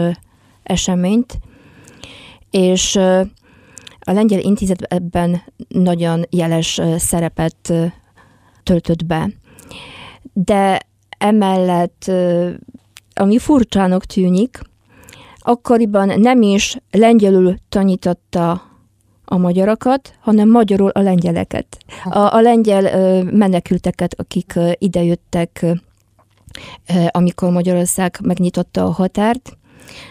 eseményt, 0.62 1.38
és 2.50 2.96
a 4.00 4.12
lengyel 4.12 4.40
intézet 4.40 4.82
ebben 4.82 5.42
nagyon 5.68 6.24
jeles 6.30 6.80
szerepet 6.96 7.72
töltött 8.62 9.04
be. 9.04 9.30
De 10.32 10.80
emellett, 11.18 12.10
ami 13.14 13.38
furcsának 13.38 14.04
tűnik, 14.04 14.60
akkoriban 15.38 16.20
nem 16.20 16.42
is 16.42 16.76
lengyelül 16.90 17.54
tanította 17.68 18.74
a 19.28 19.36
magyarokat, 19.36 20.14
hanem 20.20 20.50
magyarul 20.50 20.88
a 20.88 21.00
lengyeleket. 21.00 21.78
A, 22.04 22.18
a 22.18 22.40
lengyel 22.40 23.22
menekülteket, 23.22 24.14
akik 24.18 24.58
idejöttek, 24.78 25.66
amikor 27.10 27.50
Magyarország 27.50 28.18
megnyitotta 28.22 28.84
a 28.84 28.90
határt, 28.90 29.56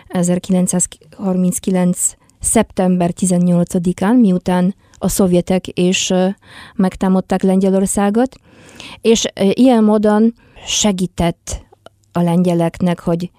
1939 0.07 2.13
szeptember 2.39 3.12
18-án, 3.19 4.19
miután 4.19 4.75
a 4.98 5.07
szovjetek 5.07 5.79
is 5.79 6.13
megtámadták 6.75 7.41
Lengyelországot, 7.41 8.36
és 9.01 9.25
ilyen 9.36 9.84
módon 9.84 10.34
segített 10.65 11.65
a 12.12 12.22
lengyeleknek, 12.22 13.00
hogy 13.00 13.31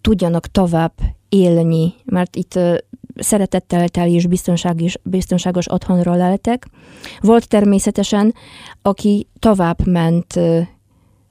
tudjanak 0.00 0.46
tovább 0.46 0.92
élni, 1.28 1.94
mert 2.04 2.36
itt 2.36 2.58
szeretettel 3.14 3.88
teli 3.88 4.12
és 4.12 4.26
biztonságos, 4.26 4.98
biztonságos 5.02 5.72
otthonról 5.72 6.16
leltek. 6.16 6.66
Volt 7.20 7.48
természetesen, 7.48 8.34
aki 8.82 9.28
tovább 9.38 9.86
ment 9.86 10.40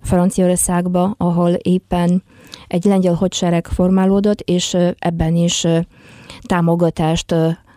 Franciaországba, 0.01 1.15
ahol 1.17 1.49
éppen 1.51 2.23
egy 2.67 2.83
lengyel 2.83 3.13
hadsereg 3.13 3.67
formálódott, 3.67 4.39
és 4.41 4.77
ebben 4.99 5.35
is 5.35 5.67
támogatást 6.41 7.35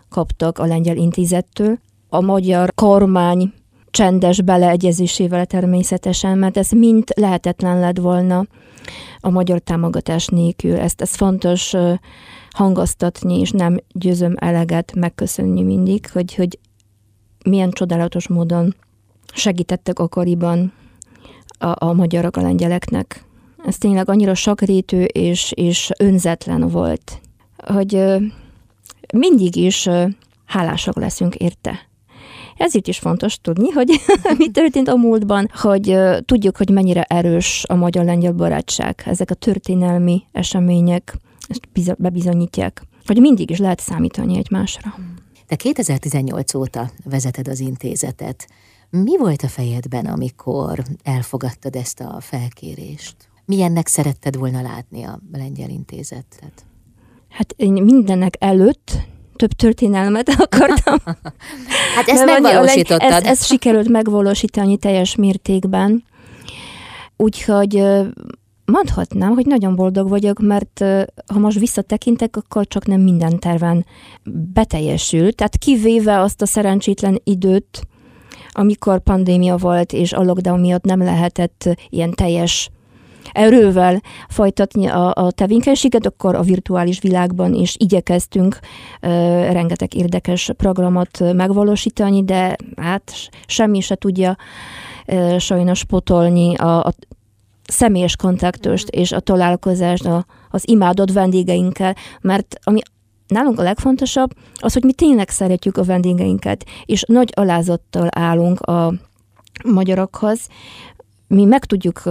kaptak 0.09 0.59
a 0.59 0.67
lengyel 0.67 0.97
intézettől. 0.97 1.79
A 2.09 2.21
magyar 2.21 2.75
kormány 2.75 3.53
csendes 3.91 4.43
beleegyezésével 4.43 5.47
természetesen, 5.47 6.39
mert 6.39 6.57
ez 6.57 6.71
mind 6.71 7.05
lehetetlen 7.15 7.81
lett 7.81 7.99
volna 7.99 8.47
a 9.21 9.31
magyar 9.31 9.59
támogatás 9.59 10.27
nélkül. 10.27 10.77
Ezt, 10.77 11.01
ez 11.01 11.15
fontos 11.15 11.75
hangoztatni, 12.57 13.41
és 13.41 13.51
nem 13.51 13.77
győzöm 13.93 14.35
eleget 14.39 14.95
megköszönni 14.95 15.63
mindig, 15.63 16.11
hogy, 16.11 16.35
hogy 16.35 16.59
milyen 17.45 17.71
csodálatos 17.71 18.29
módon 18.29 18.75
segítettek 19.33 19.99
akkoriban 19.99 20.73
a, 21.59 21.85
a 21.87 21.93
magyarok 21.93 22.37
a 22.37 22.43
lengyeleknek. 22.43 23.25
Ez 23.67 23.79
tényleg 23.79 24.09
annyira 24.09 24.35
sokrétű 24.35 25.03
és, 25.03 25.53
és 25.55 25.91
önzetlen 25.99 26.69
volt, 26.69 27.21
hogy 27.57 28.05
mindig 29.13 29.57
is 29.57 29.89
hálásak 30.45 30.97
leszünk 30.97 31.35
érte. 31.35 31.79
Ezért 32.57 32.89
is 32.89 32.99
fontos 32.99 33.41
tudni, 33.41 33.71
hogy 33.71 34.01
mi 34.39 34.51
történt 34.51 34.89
a 34.89 34.97
múltban, 34.97 35.51
hogy 35.55 35.99
tudjuk, 36.25 36.57
hogy 36.57 36.71
mennyire 36.71 37.03
erős 37.03 37.65
a 37.69 37.75
magyar-lengyel 37.75 38.33
barátság. 38.33 39.03
Ezek 39.05 39.31
a 39.31 39.35
történelmi 39.35 40.23
események 40.33 41.19
ezt 41.49 42.01
bebizonyítják, 42.01 42.83
hogy 43.05 43.21
mindig 43.21 43.51
is 43.51 43.59
lehet 43.59 43.81
számítani 43.81 44.39
egymásra. 44.39 44.95
De 45.47 45.57
2018 45.57 46.55
óta 46.55 46.91
vezeted 47.05 47.49
az 47.49 47.61
intézetet. 47.61 48.49
Mi 48.91 49.17
volt 49.19 49.43
a 49.43 49.49
fejedben, 49.49 50.07
amikor 50.07 50.83
elfogadtad 51.03 51.77
ezt 51.77 52.01
a 52.01 52.21
felkérést? 52.21 53.17
Milyennek 53.45 53.87
szeretted 53.87 54.37
volna 54.37 54.63
látni 54.63 55.03
a 55.03 55.21
lengyel 55.33 55.69
intézetet? 55.69 56.67
Hát 57.29 57.55
én 57.57 57.73
mindennek 57.73 58.35
előtt 58.39 58.99
több 59.37 59.53
történelmet 59.53 60.29
akartam. 60.47 60.99
hát 61.95 62.09
ezt 62.09 62.25
megvalósítottad. 62.25 63.13
Ezt, 63.13 63.27
ezt 63.27 63.47
sikerült 63.47 63.89
megvalósítani 63.89 64.77
teljes 64.77 65.15
mértékben. 65.15 66.05
Úgyhogy 67.17 67.83
mondhatnám, 68.67 69.33
hogy 69.33 69.47
nagyon 69.47 69.75
boldog 69.75 70.09
vagyok, 70.09 70.41
mert 70.41 70.85
ha 71.33 71.39
most 71.39 71.59
visszatekintek, 71.59 72.37
akkor 72.37 72.67
csak 72.67 72.87
nem 72.87 73.01
minden 73.01 73.39
terven 73.39 73.87
beteljesült. 74.53 75.35
Tehát 75.35 75.57
kivéve 75.57 76.21
azt 76.21 76.43
a 76.43 76.47
szerencsétlen 76.47 77.21
időt, 77.25 77.87
amikor 78.51 79.01
pandémia 79.01 79.57
volt, 79.57 79.93
és 79.93 80.13
a 80.13 80.23
lockdown 80.23 80.61
miatt 80.61 80.85
nem 80.85 81.03
lehetett 81.03 81.69
ilyen 81.91 82.11
teljes 82.11 82.71
erővel 83.33 84.01
folytatni 84.29 84.87
a, 84.87 85.13
a 85.15 85.31
tevékenységet, 85.31 86.07
akkor 86.07 86.35
a 86.35 86.43
virtuális 86.43 87.01
világban 87.01 87.55
is 87.55 87.75
igyekeztünk 87.79 88.59
uh, 89.03 89.11
rengeteg 89.53 89.95
érdekes 89.95 90.51
programot 90.57 91.33
megvalósítani, 91.33 92.25
de 92.25 92.57
hát 92.77 93.13
semmi 93.47 93.81
se 93.81 93.95
tudja 93.95 94.37
uh, 95.07 95.39
sajnos 95.39 95.85
potolni 95.85 96.55
a, 96.55 96.85
a 96.85 96.93
személyes 97.69 98.17
kontaktust 98.17 98.89
és 98.89 99.13
a 99.13 99.21
találkozást 99.21 100.07
a, 100.07 100.27
az 100.51 100.69
imádott 100.69 101.13
vendégeinkkel, 101.13 101.97
mert 102.21 102.59
ami 102.63 102.81
nálunk 103.27 103.59
a 103.59 103.63
legfontosabb, 103.63 104.31
az, 104.55 104.73
hogy 104.73 104.85
mi 104.85 104.93
tényleg 104.93 105.29
szeretjük 105.29 105.77
a 105.77 105.85
vendégeinket, 105.85 106.65
és 106.85 107.05
nagy 107.09 107.33
alázattal 107.35 108.09
állunk 108.11 108.61
a 108.61 108.95
magyarokhoz, 109.65 110.49
mi 111.29 111.45
meg 111.45 111.65
tudjuk, 111.65 112.03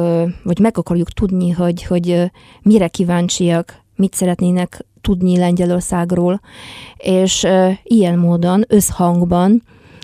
vagy 0.44 0.60
meg 0.60 0.78
akarjuk 0.78 1.12
tudni, 1.12 1.50
hogy, 1.50 1.84
hogy 1.84 2.32
mire 2.62 2.88
kíváncsiak, 2.88 3.84
mit 3.96 4.14
szeretnének 4.14 4.86
tudni 5.02 5.38
Lengyelországról, 5.38 6.40
és 6.98 7.48
ilyen 7.84 8.20
módon, 8.20 8.64
összhangban 8.68 9.64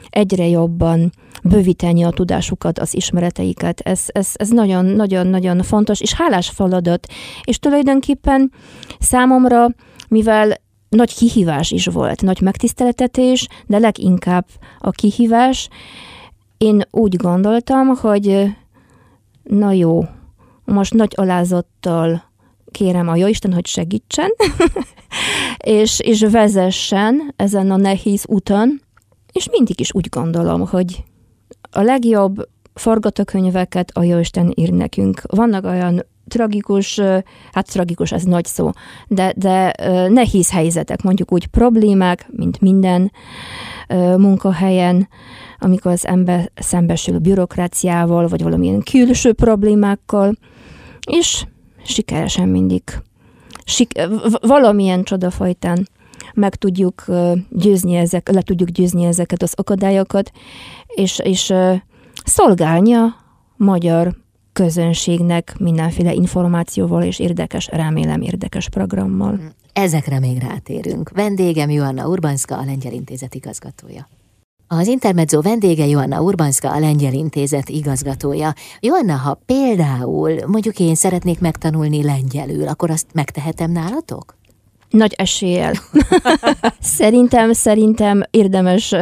egyre 0.09 0.47
jobban 0.47 1.11
bővíteni 1.43 2.03
a 2.03 2.09
tudásukat, 2.09 2.79
az 2.79 2.95
ismereteiket. 2.95 3.79
Ez, 3.79 4.03
ez, 4.07 4.29
ez 4.33 4.49
nagyon, 4.49 4.85
nagyon, 4.85 5.27
nagyon 5.27 5.63
fontos, 5.63 6.01
és 6.01 6.13
hálás 6.13 6.49
feladat. 6.49 7.07
És 7.43 7.59
tulajdonképpen 7.59 8.51
számomra, 8.99 9.67
mivel 10.07 10.61
nagy 10.89 11.15
kihívás 11.15 11.71
is 11.71 11.85
volt, 11.85 12.21
nagy 12.21 12.41
megtiszteletetés, 12.41 13.47
de 13.67 13.77
leginkább 13.77 14.45
a 14.79 14.89
kihívás, 14.89 15.69
én 16.57 16.81
úgy 16.91 17.15
gondoltam, 17.15 17.87
hogy 17.87 18.45
na 19.43 19.71
jó, 19.71 20.03
most 20.65 20.93
nagy 20.93 21.13
alázattal 21.15 22.23
kérem 22.71 23.07
a 23.07 23.15
Jóisten, 23.15 23.53
hogy 23.53 23.65
segítsen, 23.65 24.29
és, 25.57 25.99
és 25.99 26.21
vezessen 26.21 27.33
ezen 27.35 27.71
a 27.71 27.75
nehéz 27.75 28.25
úton, 28.27 28.81
és 29.31 29.49
mindig 29.49 29.79
is 29.79 29.93
úgy 29.93 30.09
gondolom, 30.09 30.67
hogy 30.67 31.03
a 31.71 31.81
legjobb 31.81 32.49
forgatókönyveket 32.73 33.91
a 33.93 34.03
Jóisten 34.03 34.51
ír 34.55 34.71
nekünk. 34.71 35.21
Vannak 35.27 35.65
olyan 35.65 36.05
tragikus, 36.27 36.99
hát 37.51 37.71
tragikus, 37.71 38.11
ez 38.11 38.23
nagy 38.23 38.45
szó, 38.45 38.69
de, 39.07 39.33
de 39.35 39.73
nehéz 40.09 40.51
helyzetek, 40.51 41.01
mondjuk 41.01 41.31
úgy 41.31 41.47
problémák, 41.47 42.25
mint 42.29 42.61
minden 42.61 43.11
munkahelyen, 44.17 45.07
amikor 45.59 45.91
az 45.91 46.05
ember 46.05 46.51
szembesül 46.55 47.19
bürokráciával, 47.19 48.27
vagy 48.27 48.43
valamilyen 48.43 48.81
külső 48.81 49.33
problémákkal, 49.33 50.33
és 51.07 51.45
sikeresen 51.83 52.49
mindig 52.49 52.83
sik- 53.65 54.09
valamilyen 54.41 55.03
csodafajtán 55.03 55.87
meg 56.33 56.55
tudjuk 56.55 57.05
győzni 57.49 57.95
ezek, 57.95 58.31
le 58.31 58.41
tudjuk 58.41 58.69
győzni 58.69 59.03
ezeket 59.03 59.41
az 59.41 59.53
akadályokat, 59.55 60.31
és, 60.87 61.19
és 61.19 61.53
szolgálni 62.25 62.93
magyar 63.57 64.15
közönségnek 64.53 65.55
mindenféle 65.59 66.13
információval 66.13 67.03
és 67.03 67.19
érdekes, 67.19 67.67
remélem 67.67 68.21
érdekes 68.21 68.69
programmal. 68.69 69.39
Ezekre 69.73 70.19
még 70.19 70.37
rátérünk. 70.37 71.09
Vendégem 71.09 71.69
Joanna 71.69 72.07
Urbanska, 72.07 72.57
a 72.57 72.63
Lengyel 72.65 72.93
Intézet 72.93 73.35
igazgatója. 73.35 74.07
Az 74.67 74.87
Intermezzo 74.87 75.41
vendége 75.41 75.85
Joanna 75.85 76.21
Urbanska, 76.21 76.71
a 76.71 76.79
Lengyel 76.79 77.13
Intézet 77.13 77.69
igazgatója. 77.69 78.53
Joanna, 78.79 79.15
ha 79.15 79.39
például 79.45 80.47
mondjuk 80.47 80.79
én 80.79 80.95
szeretnék 80.95 81.39
megtanulni 81.39 82.03
lengyelül, 82.03 82.67
akkor 82.67 82.89
azt 82.89 83.07
megtehetem 83.13 83.71
nálatok? 83.71 84.35
Nagy 84.91 85.13
eséllyel. 85.17 85.73
szerintem, 86.79 87.53
szerintem 87.53 88.21
érdemes 88.29 88.95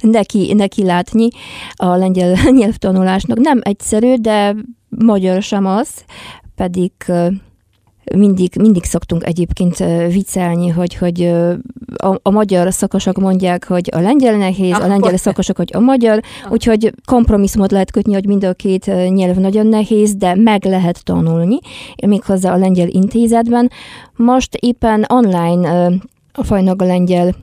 neki, 0.00 0.54
neki 0.54 0.84
látni 0.84 1.28
a 1.72 1.86
lengyel 1.86 2.34
nyelvtanulásnak. 2.50 3.38
Nem 3.38 3.60
egyszerű, 3.62 4.14
de 4.14 4.54
magyar 4.88 5.42
sem 5.42 5.66
az, 5.66 5.88
pedig 6.54 6.92
mindig, 8.16 8.52
mindig 8.60 8.84
szoktunk 8.84 9.26
egyébként 9.26 9.76
viccelni, 10.08 10.68
hogy, 10.68 10.94
hogy 10.94 11.22
a, 11.96 12.18
a 12.22 12.30
magyar 12.30 12.72
szakosok 12.72 13.18
mondják, 13.18 13.66
hogy 13.66 13.88
a 13.94 13.98
lengyel 14.00 14.36
nehéz, 14.36 14.78
a 14.78 14.86
lengyel 14.86 15.16
szakosok, 15.16 15.56
hogy 15.56 15.70
a 15.74 15.78
magyar, 15.78 16.20
úgyhogy 16.48 16.92
kompromisszumot 17.04 17.70
lehet 17.70 17.90
kötni, 17.90 18.12
hogy 18.12 18.26
mind 18.26 18.44
a 18.44 18.52
két 18.52 18.86
nyelv 19.08 19.36
nagyon 19.36 19.66
nehéz, 19.66 20.14
de 20.14 20.34
meg 20.34 20.64
lehet 20.64 21.04
tanulni, 21.04 21.58
méghozzá 22.06 22.52
a 22.52 22.56
lengyel 22.56 22.88
intézetben. 22.88 23.70
Most 24.16 24.54
éppen 24.54 25.04
online 25.08 25.90
folynak 26.32 26.82
a 26.82 26.84
lengyel 26.84 27.34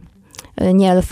nyelv 0.56 1.12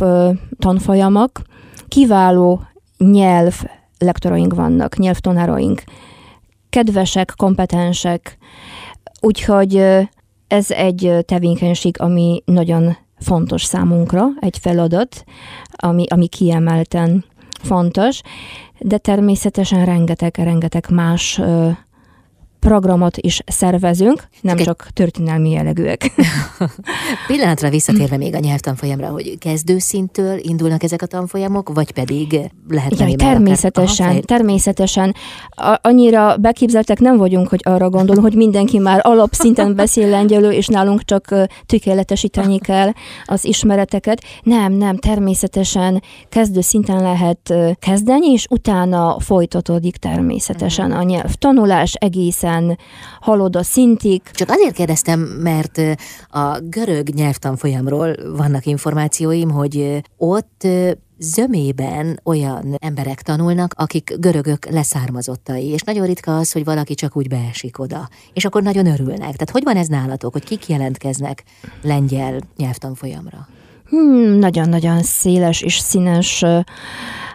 tanfolyamok, 0.59 1.41
kiváló 1.87 2.61
nyelv 2.97 3.63
lektoraink 3.97 4.53
vannak, 4.53 4.97
nyelvtanáraink, 4.97 5.83
kedvesek, 6.69 7.33
kompetensek, 7.37 8.37
Úgyhogy 9.25 9.75
ez 10.47 10.71
egy 10.71 11.13
tevékenység, 11.25 11.99
ami 11.99 12.41
nagyon 12.45 12.97
fontos 13.19 13.63
számunkra, 13.63 14.27
egy 14.39 14.57
feladat, 14.57 15.23
ami, 15.71 16.05
ami 16.07 16.27
kiemelten 16.27 17.25
fontos, 17.61 18.21
de 18.79 18.97
természetesen 18.97 19.85
rengeteg, 19.85 20.37
rengeteg 20.37 20.85
más 20.89 21.41
programot 22.63 23.17
is 23.17 23.41
szervezünk, 23.45 24.23
nem 24.41 24.57
Csak 24.57 24.65
csak 24.65 24.87
történelmi 24.93 25.49
jellegűek. 25.49 26.11
Pillanatra 27.27 27.69
visszatérve 27.69 28.17
még 28.17 28.35
a 28.35 28.39
nyelvtanfolyamra, 28.39 29.07
hogy 29.07 29.37
kezdőszintől 29.37 30.37
indulnak 30.41 30.83
ezek 30.83 31.01
a 31.01 31.05
tanfolyamok, 31.05 31.73
vagy 31.73 31.91
pedig 31.91 32.39
lehet 32.69 32.99
Jaj, 32.99 33.13
természetesen, 33.13 34.07
akár... 34.07 34.19
természetesen. 34.19 35.15
A, 35.49 35.79
annyira 35.81 36.37
beképzeltek 36.37 36.99
nem 36.99 37.17
vagyunk, 37.17 37.47
hogy 37.47 37.59
arra 37.63 37.89
gondolunk, 37.89 38.25
hogy 38.25 38.35
mindenki 38.35 38.79
már 38.79 38.99
alapszinten 39.03 39.75
beszél 39.81 40.09
lengyelő, 40.09 40.51
és 40.51 40.67
nálunk 40.67 41.03
csak 41.03 41.35
tökéletesíteni 41.65 42.59
kell 42.59 42.91
az 43.25 43.45
ismereteket. 43.45 44.23
Nem, 44.43 44.73
nem, 44.73 44.97
természetesen 44.97 46.01
kezdőszinten 46.29 47.01
lehet 47.01 47.53
kezdeni, 47.79 48.31
és 48.31 48.45
utána 48.49 49.19
folytatódik 49.19 49.97
természetesen 49.97 50.89
mhm. 50.89 50.97
a 50.99 51.03
nyelvtanulás 51.03 51.93
egészen 51.93 52.52
egészen 52.53 52.77
halod 53.19 53.55
a 53.55 53.63
szintig. 53.63 54.21
Csak 54.31 54.49
azért 54.49 54.75
kérdeztem, 54.75 55.19
mert 55.19 55.81
a 56.27 56.59
görög 56.59 57.09
nyelvtanfolyamról 57.09 58.15
vannak 58.35 58.65
információim, 58.65 59.49
hogy 59.49 60.01
ott 60.17 60.67
zömében 61.17 62.19
olyan 62.23 62.75
emberek 62.79 63.21
tanulnak, 63.21 63.73
akik 63.77 64.15
görögök 64.19 64.69
leszármazottai, 64.69 65.67
és 65.67 65.81
nagyon 65.81 66.05
ritka 66.05 66.37
az, 66.37 66.51
hogy 66.51 66.63
valaki 66.63 66.93
csak 66.93 67.17
úgy 67.17 67.27
beesik 67.27 67.79
oda, 67.79 68.09
és 68.33 68.45
akkor 68.45 68.63
nagyon 68.63 68.85
örülnek. 68.85 69.19
Tehát 69.19 69.49
hogy 69.51 69.63
van 69.63 69.77
ez 69.77 69.87
nálatok, 69.87 70.31
hogy 70.31 70.43
kik 70.43 70.67
jelentkeznek 70.67 71.43
lengyel 71.81 72.39
nyelvtanfolyamra? 72.57 73.47
Hmm, 73.89 74.37
nagyon-nagyon 74.37 75.01
széles 75.01 75.61
és 75.61 75.77
színes 75.77 76.43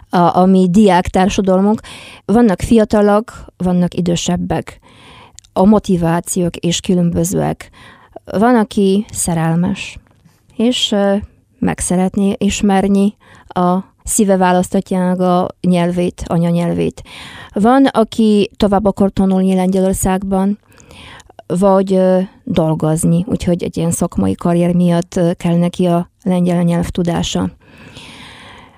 a, 0.09 0.37
a 0.37 0.45
mi 0.45 0.67
diák 0.69 1.07
társadalmunk. 1.07 1.81
Vannak 2.25 2.61
fiatalok, 2.61 3.45
vannak 3.57 3.93
idősebbek 3.93 4.79
a 5.59 5.65
motivációk 5.65 6.65
is 6.65 6.79
különbözőek. 6.79 7.69
Van, 8.25 8.55
aki 8.55 9.05
szerelmes, 9.11 9.97
és 10.55 10.95
meg 11.59 11.79
szeretné 11.79 12.35
ismerni 12.37 13.15
a 13.47 13.77
szíve 14.03 14.37
választatjának 14.37 15.19
a 15.19 15.47
nyelvét, 15.61 16.23
anyanyelvét. 16.25 17.03
Van, 17.53 17.85
aki 17.85 18.49
tovább 18.57 18.85
akar 18.85 19.11
tanulni 19.11 19.55
Lengyelországban, 19.55 20.59
vagy 21.47 22.01
dolgozni, 22.43 23.25
úgyhogy 23.27 23.63
egy 23.63 23.77
ilyen 23.77 23.91
szakmai 23.91 24.33
karrier 24.33 24.73
miatt 24.73 25.19
kell 25.37 25.57
neki 25.57 25.85
a 25.85 26.09
lengyel 26.23 26.63
nyelv 26.63 26.89
tudása. 26.89 27.49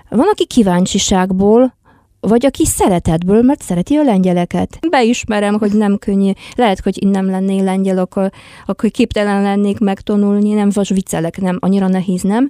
Van, 0.09 0.27
aki 0.31 0.45
kíváncsiságból 0.45 1.73
vagy 2.21 2.45
aki 2.45 2.65
szeretetből, 2.65 3.41
mert 3.41 3.61
szereti 3.61 3.95
a 3.95 4.03
lengyeleket. 4.03 4.79
Beismerem, 4.89 5.53
hogy 5.53 5.71
nem 5.71 5.97
könnyű. 5.97 6.31
Lehet, 6.55 6.79
hogy 6.79 6.97
nem 7.01 7.29
lennék 7.29 7.61
lengyel, 7.61 7.97
akkor, 7.97 8.31
akkor 8.65 8.91
képtelen 8.91 9.41
lennék 9.41 9.79
megtanulni, 9.79 10.53
nem 10.53 10.69
vagy 10.73 10.93
viccelek, 10.93 11.41
nem, 11.41 11.57
annyira 11.59 11.87
nehéz, 11.87 12.21
nem? 12.21 12.49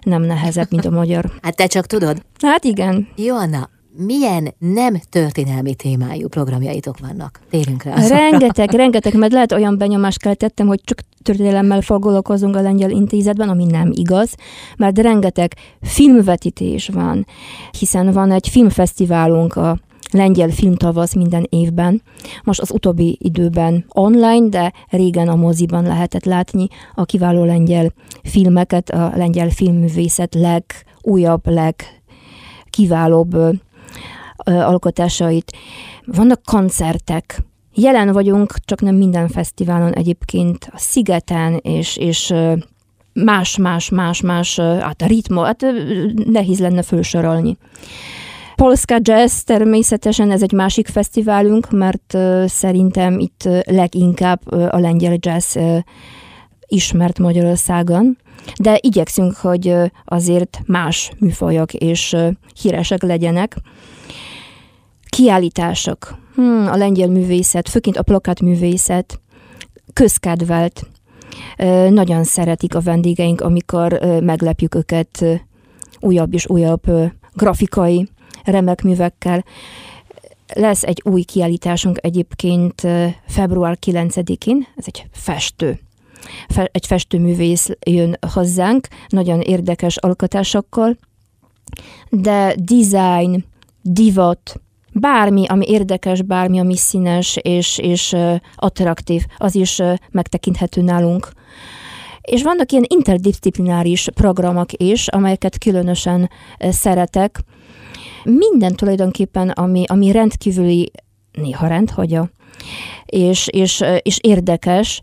Nem 0.00 0.22
nehezebb, 0.22 0.66
mint 0.70 0.84
a 0.84 0.90
magyar. 0.90 1.24
Hát 1.42 1.56
te 1.56 1.66
csak 1.66 1.86
tudod? 1.86 2.22
Hát 2.40 2.64
igen. 2.64 3.08
Joanna, 3.16 3.68
milyen 3.96 4.54
nem 4.58 5.00
történelmi 5.10 5.74
témájú 5.74 6.28
programjaitok 6.28 6.98
vannak? 6.98 7.40
Térünk 7.50 7.82
rá. 7.82 8.08
Rengeteg, 8.08 8.70
rengeteg, 8.70 9.14
mert 9.14 9.32
lehet 9.32 9.52
olyan 9.52 9.78
benyomást 9.78 10.18
keltettem, 10.18 10.66
hogy 10.66 10.80
csak 10.84 11.00
történelemmel 11.22 11.80
foglalkozunk 11.80 12.56
a 12.56 12.60
lengyel 12.60 12.90
intézetben, 12.90 13.48
ami 13.48 13.64
nem 13.64 13.90
igaz, 13.94 14.34
mert 14.76 14.98
rengeteg 14.98 15.54
filmvetítés 15.82 16.88
van, 16.88 17.26
hiszen 17.78 18.12
van 18.12 18.30
egy 18.30 18.48
filmfesztiválunk 18.48 19.56
a 19.56 19.78
lengyel 20.10 20.48
filmtavasz 20.48 21.14
minden 21.14 21.46
évben. 21.50 22.02
Most 22.44 22.60
az 22.60 22.70
utóbbi 22.70 23.18
időben 23.20 23.84
online, 23.88 24.48
de 24.48 24.72
régen 24.88 25.28
a 25.28 25.34
moziban 25.34 25.82
lehetett 25.82 26.24
látni 26.24 26.68
a 26.94 27.04
kiváló 27.04 27.44
lengyel 27.44 27.92
filmeket, 28.22 28.90
a 28.90 29.12
lengyel 29.16 29.50
filmművészet 29.50 30.34
legújabb, 30.34 31.42
legkiválóbb 31.48 33.36
alkotásait. 34.44 35.52
Vannak 36.04 36.42
koncertek, 36.44 37.44
Jelen 37.78 38.12
vagyunk, 38.12 38.54
csak 38.64 38.80
nem 38.80 38.94
minden 38.94 39.28
fesztiválon 39.28 39.92
egyébként, 39.92 40.68
a 40.72 40.78
Szigeten, 40.78 41.60
és, 41.62 41.96
és 41.96 42.34
más, 43.12 43.56
más, 43.56 43.88
más, 43.90 44.20
más, 44.20 44.60
hát 44.60 45.02
a 45.02 45.06
ritmo, 45.06 45.42
hát 45.42 45.66
nehéz 46.26 46.58
lenne 46.58 46.82
felsorolni. 46.82 47.56
Polska 48.54 48.98
Jazz 49.00 49.40
természetesen 49.40 50.30
ez 50.30 50.42
egy 50.42 50.52
másik 50.52 50.86
fesztiválunk, 50.86 51.70
mert 51.70 52.16
szerintem 52.46 53.18
itt 53.18 53.48
leginkább 53.64 54.52
a 54.52 54.78
lengyel 54.78 55.16
jazz 55.18 55.56
ismert 56.66 57.18
Magyarországon, 57.18 58.18
de 58.60 58.78
igyekszünk, 58.80 59.36
hogy 59.36 59.74
azért 60.04 60.60
más 60.66 61.10
műfajok 61.18 61.74
és 61.74 62.16
híresek 62.60 63.02
legyenek. 63.02 63.56
Kiállítások, 65.16 66.18
hmm, 66.34 66.66
a 66.66 66.76
lengyel 66.76 67.08
művészet, 67.08 67.68
főként 67.68 67.96
a 67.96 68.02
plakát 68.02 68.40
művészet 68.40 69.20
közkedvelt. 69.92 70.86
Nagyon 71.88 72.24
szeretik 72.24 72.74
a 72.74 72.80
vendégeink, 72.80 73.40
amikor 73.40 73.98
meglepjük 74.20 74.74
őket 74.74 75.24
újabb 76.00 76.34
és 76.34 76.48
újabb 76.48 76.82
grafikai 77.32 78.08
remek 78.44 78.82
művekkel. 78.82 79.44
Lesz 80.54 80.82
egy 80.82 81.02
új 81.04 81.22
kiállításunk 81.22 81.98
egyébként 82.00 82.86
február 83.26 83.78
9-én, 83.86 84.66
ez 84.76 84.84
egy 84.86 85.06
festő. 85.12 85.78
Egy 86.48 86.86
festőművész 86.86 87.70
jön 87.86 88.18
hozzánk, 88.32 88.88
nagyon 89.08 89.40
érdekes 89.40 89.96
alkotásokkal, 89.96 90.96
de 92.10 92.54
design, 92.58 93.44
divat, 93.82 94.60
bármi, 95.00 95.46
ami 95.46 95.64
érdekes, 95.68 96.22
bármi, 96.22 96.58
ami 96.58 96.76
színes 96.76 97.38
és, 97.42 97.78
és 97.78 98.16
attraktív, 98.56 99.24
az 99.36 99.54
is 99.54 99.82
megtekinthető 100.10 100.82
nálunk. 100.82 101.28
És 102.20 102.42
vannak 102.42 102.72
ilyen 102.72 102.84
interdisziplináris 102.88 104.08
programok 104.14 104.72
is, 104.72 105.08
amelyeket 105.08 105.58
különösen 105.58 106.30
szeretek. 106.58 107.40
Minden 108.24 108.74
tulajdonképpen, 108.74 109.50
ami, 109.50 109.84
ami 109.86 110.12
rendkívüli, 110.12 110.90
néha 111.32 111.66
rendhagyja, 111.66 112.30
és, 113.04 113.48
és, 113.48 113.84
és 114.02 114.18
érdekes, 114.20 115.00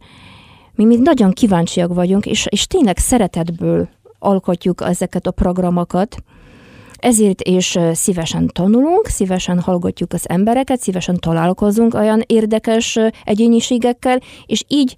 mi 0.76 0.86
még 0.86 1.00
nagyon 1.00 1.32
kíváncsiak 1.32 1.94
vagyunk, 1.94 2.26
és, 2.26 2.46
és 2.50 2.68
tényleg 2.68 2.98
szeretetből 2.98 3.90
alkotjuk 4.20 4.82
ezeket 4.82 5.28
a 5.28 5.32
programokat, 5.32 6.24
ezért 7.04 7.42
is 7.42 7.78
szívesen 7.94 8.48
tanulunk, 8.48 9.08
szívesen 9.08 9.60
hallgatjuk 9.60 10.14
az 10.14 10.30
embereket, 10.30 10.82
szívesen 10.82 11.16
találkozunk 11.20 11.94
olyan 11.94 12.24
érdekes 12.28 13.00
egyéniségekkel, 13.24 14.20
és 14.46 14.64
így 14.68 14.98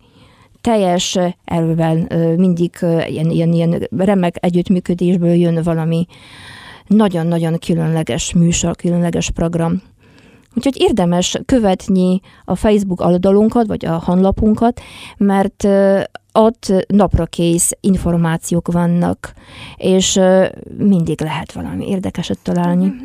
teljes 0.61 1.17
erőben 1.45 2.11
mindig 2.37 2.77
ilyen, 3.07 3.29
ilyen, 3.29 3.53
ilyen 3.53 3.87
remek 3.97 4.35
együttműködésből 4.39 5.33
jön 5.33 5.63
valami 5.63 6.05
nagyon-nagyon 6.87 7.59
különleges 7.59 8.33
műsor, 8.33 8.75
különleges 8.75 9.29
program. 9.29 9.81
Úgyhogy 10.55 10.81
érdemes 10.81 11.37
követni 11.45 12.19
a 12.45 12.55
Facebook 12.55 13.01
oldalunkat, 13.01 13.67
vagy 13.67 13.85
a 13.85 14.01
honlapunkat, 14.05 14.81
mert 15.17 15.67
ott 16.31 16.85
napra 16.87 17.25
kész 17.25 17.71
információk 17.79 18.71
vannak, 18.71 19.33
és 19.75 20.19
mindig 20.77 21.21
lehet 21.21 21.51
valami 21.51 21.89
érdekeset 21.89 22.39
találni. 22.43 22.93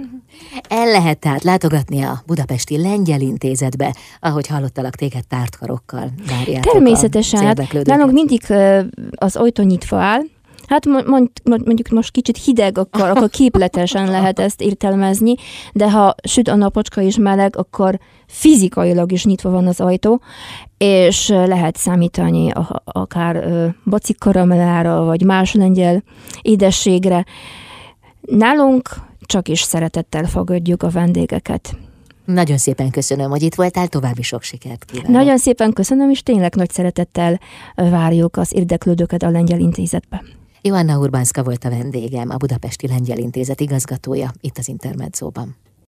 El 0.68 0.86
lehet 0.86 1.18
tehát 1.18 1.42
látogatni 1.42 2.02
a 2.02 2.22
Budapesti 2.26 2.78
Lengyel 2.78 3.20
Intézetbe, 3.20 3.94
ahogy 4.20 4.46
hallottalak 4.46 4.94
téged 4.94 5.26
tártkarokkal 5.26 6.10
Természetesen, 6.60 7.44
hát 7.44 7.84
nálunk 7.84 8.12
mindig 8.12 8.40
az 9.14 9.36
ajtó 9.36 9.62
nyitva 9.62 9.96
áll, 9.96 10.22
Hát 10.70 10.84
mondjuk 11.44 11.88
most 11.88 12.10
kicsit 12.10 12.36
hideg, 12.36 12.78
akkor, 12.78 13.08
akkor 13.08 13.30
képletesen 13.30 14.10
lehet 14.16 14.38
ezt 14.38 14.60
értelmezni, 14.60 15.34
de 15.72 15.90
ha 15.90 16.14
süt 16.22 16.48
a 16.48 16.54
napocska 16.54 17.00
és 17.00 17.16
meleg, 17.16 17.56
akkor 17.56 17.98
fizikailag 18.26 19.12
is 19.12 19.24
nyitva 19.24 19.50
van 19.50 19.66
az 19.66 19.80
ajtó, 19.80 20.20
és 20.78 21.28
lehet 21.28 21.76
számítani 21.76 22.52
akár 22.84 23.44
bacik 23.84 24.18
karamellára, 24.18 25.04
vagy 25.04 25.24
más 25.24 25.54
lengyel 25.54 26.02
édességre. 26.42 27.24
Nálunk 28.20 28.88
csak 29.20 29.48
is 29.48 29.60
szeretettel 29.60 30.24
fogadjuk 30.24 30.82
a 30.82 30.88
vendégeket. 30.88 31.76
Nagyon 32.24 32.58
szépen 32.58 32.90
köszönöm, 32.90 33.30
hogy 33.30 33.42
itt 33.42 33.54
voltál, 33.54 33.88
további 33.88 34.22
sok 34.22 34.42
sikert 34.42 34.84
kívánok. 34.84 35.12
Nagyon 35.12 35.38
szépen 35.38 35.72
köszönöm, 35.72 36.10
és 36.10 36.22
tényleg 36.22 36.54
nagy 36.54 36.70
szeretettel 36.70 37.40
várjuk 37.74 38.36
az 38.36 38.52
érdeklődőket 38.54 39.22
a 39.22 39.30
Lengyel 39.30 39.58
Intézetbe. 39.58 40.22
Joanna 40.62 40.98
Urbánszka 40.98 41.42
volt 41.42 41.64
a 41.64 41.70
vendégem, 41.70 42.30
a 42.30 42.36
Budapesti 42.36 42.88
Lengyel 42.88 43.18
Intézet 43.18 43.60
igazgatója 43.60 44.32
itt 44.40 44.58
az 44.58 44.68
Intermedzóban. 44.68 45.56